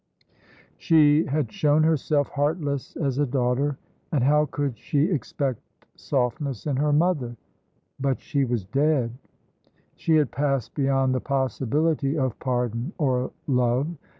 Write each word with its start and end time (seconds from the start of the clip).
She 0.79 1.25
had 1.25 1.51
shown 1.51 1.83
herself 1.83 2.29
heartless 2.29 2.95
as 2.95 3.19
a 3.19 3.25
daughter, 3.27 3.77
and 4.11 4.23
how 4.23 4.47
could 4.47 4.75
she 4.79 5.03
expect 5.05 5.61
softness 5.95 6.65
in 6.65 6.77
her 6.77 6.91
mother? 6.91 7.37
But 7.99 8.19
she 8.19 8.43
was 8.43 8.65
dead. 8.65 9.11
She 9.93 10.15
had 10.15 10.31
passed 10.31 10.73
beyond 10.73 11.13
the 11.13 11.21
possibility 11.21 12.17
of 12.17 12.39
pardon 12.39 12.93
or 12.97 13.29
love. 13.45 13.89